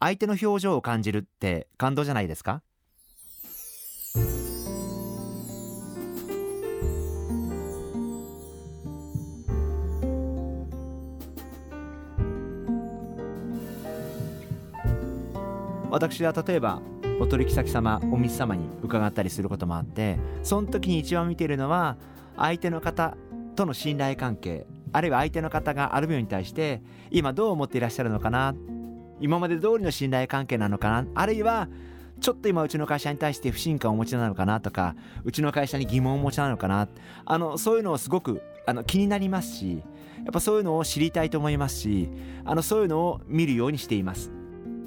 [0.00, 2.62] 相手の表情を感じるって感動じゃないですか？
[15.90, 16.82] 私は例えば
[17.20, 21.96] お取引先様お店様に伺ったりすることもあってその時に一番見ているのは
[22.36, 23.16] 相手の方
[23.54, 28.56] との信頼関係あるいは相手の方がアルビオに対して今どう思っていらっしゃるのかな
[29.20, 31.06] 今まで通りの信頼関係なのかな？
[31.14, 31.68] あるいは
[32.20, 36.88] ちょっと今うちの会社に対して不信感をお持ちなのかなとかうちの会社に疑問をお持ちなのかな？
[37.24, 39.82] あのそういうのをすごくあの気になりますし
[40.18, 42.08] やっぱそういうのを知りたいと思いますし
[42.44, 44.30] あのそういうのを見るようにしています。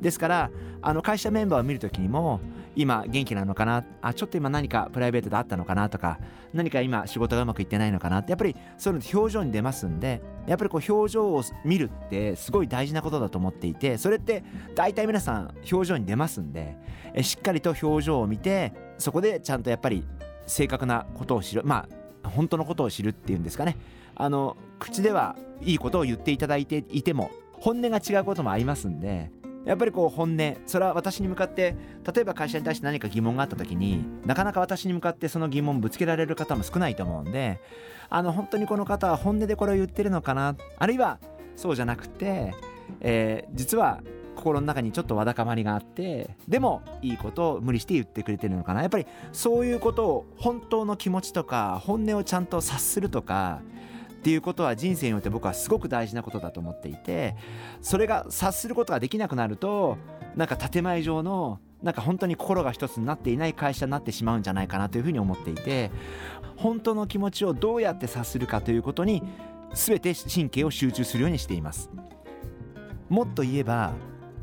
[0.00, 0.50] ですから
[0.82, 2.40] あの会社メンバーを見るときにも
[2.76, 6.18] 今元気なのかなあちょっと今何かプライベートであったのかなとか
[6.52, 16.76] 何か今仕事がうまくいってないのかなってやっぱりそういうの表情に出ますんでやっぱりこう表情を見るってすごい大事なことだと思っていてそれって大体皆さん表情に出ますんで
[17.12, 20.04] えしっかりと表情を見てそこでちゃんとやっぱり
[20.46, 21.88] 正確なことを知るま
[22.22, 23.76] あ本当のことを知るっていうんですかね。
[24.14, 29.30] あの口ではいいことを言っていただいていても本音が違うこともありますんで
[29.64, 31.76] やっぱりこう本音それは私に向かって
[32.14, 37.60] 例えば会社に対して何か疑問があった時になかなか私に向かってその疑問ぶつけられる方も少ないと思うんで
[38.08, 41.18] あの本当にこの方は本音でこれを言ってるのかなあるいは
[41.56, 42.54] そうじゃなくて、
[43.00, 44.00] えー、実は
[44.40, 48.80] 心の中にちょっとわだかまりがあってでもいいことを無理して言ってくれてるのかな。
[48.80, 53.60] やっぱりそういうことを本当の気持ちとか本音をちゃんと察するとか
[54.20, 57.36] っていうことは人生において僕はすごく大事なことだと思っていて
[57.80, 59.96] それが察することができなくなると
[60.36, 65.90] なんか建前上のなんか本当に心が一つになっていない会社になってしまうんじゃないかなというふうに思っていて
[66.56, 69.22] 本当の気持ちをどうやって察するかということに
[69.72, 71.88] 全て神経を集中するようにしています。
[73.08, 73.94] もっと言えば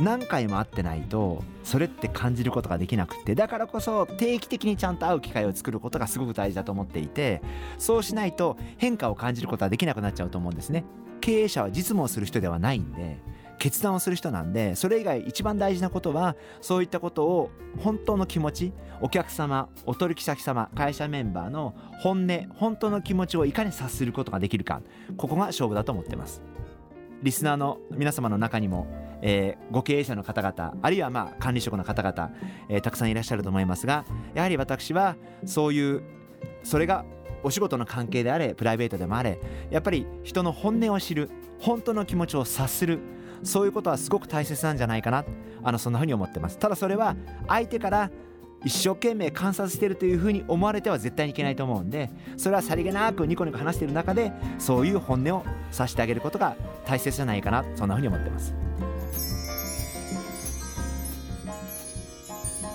[0.00, 7.42] 何回も会ってないとそれって感じることができなくてだからこそ定期的にちゃんと会う機会を作ることがすごく大事だと思っていて
[7.78, 10.84] そうしないと変化を感じることはできなくなっちゃうと思うんですね
[11.20, 13.18] 経営者は実務をする人ではないんで
[13.58, 24.82] 決断をする人なんでそれ以外一番大事なことはそういったことを本当の気持ちお客様お取引先様会社メンバーの本音本当の気持ちをいかに察することができるか
[25.16, 26.42] ここが勝負だと思ってます。
[27.22, 28.86] リスナーの皆様の中にも
[29.22, 32.30] えー、ご経営者の方々あるいはまあ管理職の方々、
[32.68, 35.16] えー、たくさんいらっしゃると思いますがやはり私は
[35.46, 36.02] そういう
[36.62, 37.04] それが
[37.42, 39.40] お仕事の関係であれプライベートでもあれ
[39.70, 41.30] やっぱり人の本音を知る
[41.60, 43.00] 本当の気持ちを察する
[43.42, 45.24] そういうことはすごく大切なんじゃないかな
[45.62, 47.16] あのそんなふうに思ってますただそれは
[47.48, 48.10] 相手から
[48.64, 58.54] 一生懸命観察してるというふうに思われては絶対にいけないと思うんでそれはさりげなくニコニコ話している中でそういう本音を察してあげることが大切じゃないかなそんなふうに思ってます。